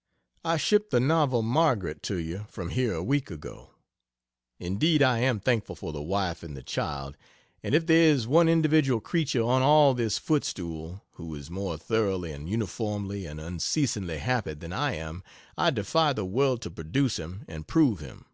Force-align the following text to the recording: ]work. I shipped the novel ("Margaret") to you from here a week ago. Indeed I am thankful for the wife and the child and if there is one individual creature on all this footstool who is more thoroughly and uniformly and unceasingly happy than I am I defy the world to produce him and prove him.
]work. 0.42 0.52
I 0.52 0.56
shipped 0.56 0.92
the 0.92 0.98
novel 0.98 1.42
("Margaret") 1.42 2.02
to 2.04 2.16
you 2.16 2.46
from 2.48 2.70
here 2.70 2.94
a 2.94 3.04
week 3.04 3.30
ago. 3.30 3.74
Indeed 4.58 5.02
I 5.02 5.18
am 5.18 5.40
thankful 5.40 5.76
for 5.76 5.92
the 5.92 6.00
wife 6.00 6.42
and 6.42 6.56
the 6.56 6.62
child 6.62 7.18
and 7.62 7.74
if 7.74 7.86
there 7.86 8.04
is 8.10 8.26
one 8.26 8.48
individual 8.48 9.00
creature 9.02 9.42
on 9.42 9.60
all 9.60 9.92
this 9.92 10.16
footstool 10.16 11.02
who 11.16 11.34
is 11.34 11.50
more 11.50 11.76
thoroughly 11.76 12.32
and 12.32 12.48
uniformly 12.48 13.26
and 13.26 13.38
unceasingly 13.38 14.16
happy 14.20 14.54
than 14.54 14.72
I 14.72 14.94
am 14.94 15.22
I 15.58 15.68
defy 15.68 16.14
the 16.14 16.24
world 16.24 16.62
to 16.62 16.70
produce 16.70 17.18
him 17.18 17.44
and 17.46 17.66
prove 17.68 18.00
him. 18.00 18.24